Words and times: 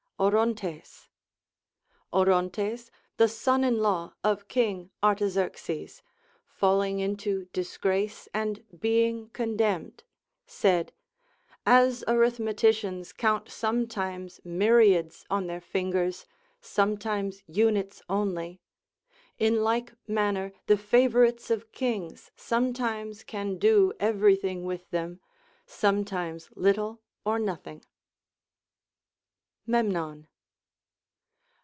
Orontes. 0.19 1.07
Orontes, 2.13 2.91
the 3.17 3.27
son 3.27 3.63
in 3.63 3.79
law 3.79 4.13
of 4.23 4.47
King 4.47 4.91
Artaxerxes, 5.01 6.03
falliuii 6.61 6.99
into 6.99 7.47
diso 7.51 7.83
race 7.85 8.29
and 8.31 8.63
beino: 8.71 9.33
condemned, 9.33 10.03
said: 10.45 10.93
As 11.65 12.03
arith 12.07 12.37
meticians 12.37 13.13
count 13.13 13.49
sometimes 13.49 14.39
myriads 14.43 15.25
on 15.31 15.47
their 15.47 15.59
fingers, 15.59 16.27
some 16.61 16.99
times 16.99 17.41
units 17.47 18.03
only; 18.07 18.61
in 19.39 19.63
like 19.63 19.91
manner 20.07 20.51
the 20.67 20.77
favorites 20.77 21.49
of 21.49 21.71
kings 21.71 22.29
sometimes 22.35 23.23
can 23.23 23.57
do 23.57 23.91
every 23.99 24.35
thing 24.35 24.65
with 24.65 24.87
them, 24.91 25.19
sometimes 25.65 26.47
little 26.55 27.01
or 27.25 27.39
nothing. 27.39 27.83
AND 29.73 29.73
GREAT 29.73 29.77
COMMANDERS. 29.77 29.93
189 29.95 30.27
Memnon. 30.27 30.27